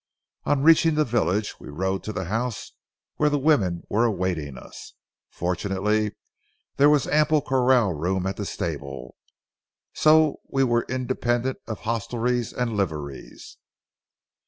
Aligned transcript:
On 0.45 0.63
reaching 0.63 0.95
the 0.95 1.05
village, 1.05 1.59
we 1.59 1.69
rode 1.69 2.03
to 2.05 2.11
the 2.11 2.25
house 2.25 2.71
where 3.17 3.29
the 3.29 3.37
women 3.37 3.83
were 3.87 4.03
awaiting 4.03 4.57
us. 4.57 4.93
Fortunately 5.29 6.15
there 6.77 6.89
was 6.89 7.05
ample 7.07 7.39
corral 7.39 7.93
room 7.93 8.25
at 8.25 8.35
the 8.37 8.47
stable, 8.47 9.15
so 9.93 10.39
we 10.49 10.63
were 10.63 10.87
independent 10.89 11.59
of 11.67 11.81
hostelries 11.81 12.51
and 12.51 12.75
liveries. 12.75 13.57